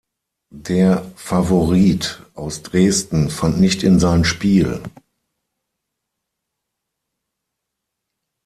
Der 0.55 1.03
Favorit 1.15 2.23
aus 2.33 2.63
Dresden 2.63 3.29
fand 3.29 3.59
nicht 3.59 3.83
in 3.83 3.99
sein 3.99 4.25
Spiel. 4.25 4.81